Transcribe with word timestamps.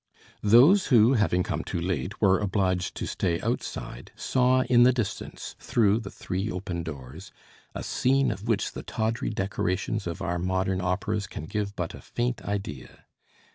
Those 0.41 0.87
who, 0.87 1.13
having 1.13 1.43
come 1.43 1.63
too 1.63 1.79
late, 1.79 2.19
were 2.19 2.39
obliged 2.39 2.95
to 2.95 3.05
stay 3.05 3.39
outside, 3.41 4.11
saw 4.15 4.61
in 4.63 4.81
the 4.81 4.91
distance, 4.91 5.55
through 5.59 5.99
the 5.99 6.09
three 6.09 6.49
open 6.49 6.81
doors, 6.81 7.31
a 7.75 7.83
scene 7.83 8.31
of 8.31 8.47
which 8.47 8.71
the 8.71 8.81
tawdry 8.81 9.29
decorations 9.29 10.07
of 10.07 10.19
our 10.19 10.39
modern 10.39 10.81
operas 10.81 11.27
can 11.27 11.45
give 11.45 11.75
but 11.75 11.93
a 11.93 12.01
faint 12.01 12.41
idea. 12.41 13.05